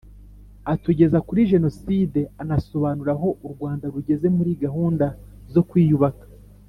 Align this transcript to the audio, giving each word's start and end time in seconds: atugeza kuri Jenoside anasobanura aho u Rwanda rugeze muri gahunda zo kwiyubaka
atugeza 0.73 1.17
kuri 1.27 1.47
Jenoside 1.51 2.19
anasobanura 2.41 3.11
aho 3.15 3.29
u 3.45 3.47
Rwanda 3.53 3.85
rugeze 3.95 4.27
muri 4.37 4.51
gahunda 4.63 5.05
zo 5.53 5.61
kwiyubaka 5.69 6.25